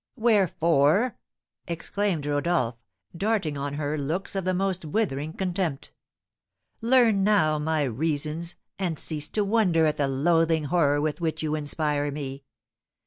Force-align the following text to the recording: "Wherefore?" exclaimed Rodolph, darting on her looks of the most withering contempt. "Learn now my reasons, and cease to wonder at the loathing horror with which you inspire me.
"Wherefore?" 0.15 1.15
exclaimed 1.67 2.25
Rodolph, 2.25 2.75
darting 3.15 3.55
on 3.55 3.75
her 3.75 3.99
looks 3.99 4.35
of 4.35 4.45
the 4.45 4.53
most 4.55 4.83
withering 4.83 5.31
contempt. 5.33 5.93
"Learn 6.81 7.23
now 7.23 7.59
my 7.59 7.83
reasons, 7.83 8.55
and 8.79 8.97
cease 8.97 9.27
to 9.27 9.43
wonder 9.45 9.85
at 9.85 9.97
the 9.97 10.07
loathing 10.07 10.63
horror 10.63 10.99
with 10.99 11.21
which 11.21 11.43
you 11.43 11.53
inspire 11.53 12.09
me. 12.09 12.43